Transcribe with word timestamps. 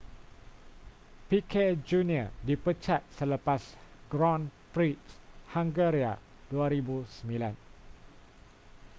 piquet 1.29 1.77
jr 1.89 2.27
dipecat 2.45 3.03
selepas 3.17 3.75
grand 4.09 4.49
prix 4.73 4.97
hungaria 5.53 6.17
2009 6.49 7.53